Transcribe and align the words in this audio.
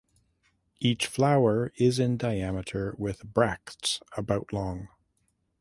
Each 0.79 1.05
flower 1.05 1.71
is 1.75 1.99
in 1.99 2.17
diameter 2.17 2.95
with 2.97 3.23
bracts 3.23 3.99
about 4.17 4.51
long. 4.51 4.87